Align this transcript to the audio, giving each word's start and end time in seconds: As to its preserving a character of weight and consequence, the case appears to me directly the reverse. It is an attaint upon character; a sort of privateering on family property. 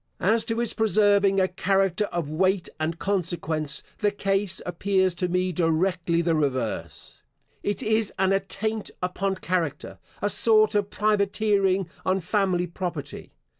As 0.19 0.45
to 0.45 0.59
its 0.59 0.73
preserving 0.73 1.39
a 1.39 1.47
character 1.47 2.05
of 2.05 2.31
weight 2.31 2.67
and 2.79 2.97
consequence, 2.97 3.83
the 3.99 4.09
case 4.09 4.59
appears 4.65 5.13
to 5.13 5.27
me 5.27 5.51
directly 5.51 6.23
the 6.23 6.33
reverse. 6.33 7.21
It 7.61 7.83
is 7.83 8.11
an 8.17 8.31
attaint 8.33 8.89
upon 9.03 9.35
character; 9.35 9.99
a 10.19 10.29
sort 10.31 10.73
of 10.73 10.89
privateering 10.89 11.87
on 12.03 12.19
family 12.21 12.65
property. 12.65 13.33